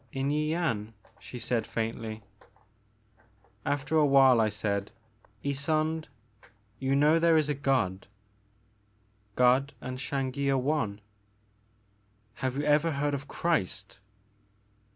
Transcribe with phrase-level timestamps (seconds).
[0.21, 2.23] ''In Yian," she said faintly.
[3.63, 4.89] After a while I said,
[5.45, 6.07] Ysonde,
[6.79, 8.07] you know there is a God?"
[9.35, 11.01] God and Xangi are one."
[11.69, 13.99] *' Have you ever heard of Christ